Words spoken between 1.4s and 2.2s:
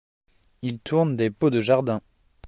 de jardin.